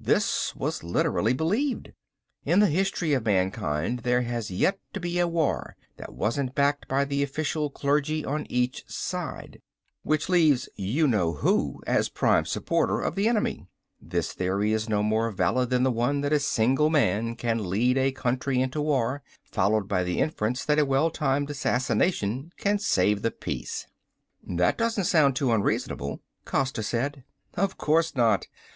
This 0.00 0.52
was 0.56 0.82
literally 0.82 1.32
believed. 1.32 1.92
In 2.44 2.58
the 2.58 2.66
history 2.66 3.12
of 3.12 3.24
mankind 3.24 4.00
there 4.00 4.22
has 4.22 4.50
yet 4.50 4.80
to 4.94 4.98
be 4.98 5.20
a 5.20 5.28
war 5.28 5.76
that 5.96 6.12
wasn't 6.12 6.56
backed 6.56 6.88
by 6.88 7.04
the 7.04 7.22
official 7.22 7.70
clergy 7.70 8.24
on 8.24 8.46
each 8.50 8.82
side. 8.88 8.92
And 9.12 9.46
each 9.46 9.46
declared 9.46 9.52
that 9.52 9.52
God 9.52 9.60
was 9.60 9.60
on 9.62 10.10
their 10.10 10.18
side. 10.18 10.24
Which 10.24 10.28
leaves 10.28 10.68
You 10.74 11.06
Know 11.06 11.32
Who 11.34 11.82
as 11.86 12.08
prime 12.08 12.44
supporter 12.46 13.00
of 13.00 13.14
the 13.14 13.28
enemy. 13.28 13.68
This 14.02 14.32
theory 14.32 14.72
is 14.72 14.88
no 14.88 15.04
more 15.04 15.30
valid 15.30 15.70
than 15.70 15.84
the 15.84 15.92
one 15.92 16.20
that 16.22 16.32
a 16.32 16.40
single 16.40 16.90
man 16.90 17.36
can 17.36 17.70
lead 17.70 17.96
a 17.96 18.10
country 18.10 18.60
into 18.60 18.82
war, 18.82 19.22
followed 19.44 19.86
by 19.86 20.02
the 20.02 20.18
inference 20.18 20.64
that 20.64 20.80
a 20.80 20.84
well 20.84 21.10
timed 21.12 21.48
assassination 21.48 22.50
can 22.56 22.80
save 22.80 23.22
the 23.22 23.30
peace." 23.30 23.86
"That 24.44 24.78
doesn't 24.78 25.04
sound 25.04 25.36
too 25.36 25.52
unreasonable," 25.52 26.22
Costa 26.44 26.82
said. 26.82 27.22
"Of 27.54 27.78
course 27.78 28.16
not. 28.16 28.48